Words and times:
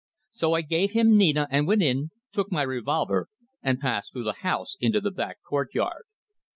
So 0.31 0.53
I 0.53 0.61
gave 0.61 0.93
him 0.93 1.15
Nina 1.15 1.47
and 1.51 1.67
went 1.67 1.83
in, 1.83 2.09
took 2.31 2.51
my 2.51 2.63
revolver, 2.63 3.29
and 3.61 3.79
passed 3.79 4.11
through 4.11 4.23
the 4.23 4.33
house 4.41 4.75
into 4.79 4.99
the 4.99 5.11
back 5.11 5.37
courtyard. 5.47 6.05